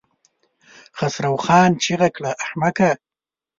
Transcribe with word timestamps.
خسرو 0.97 1.35
خان 1.45 1.71
چيغه 1.83 2.09
کړه! 2.15 2.31
احمقه! 2.43 2.91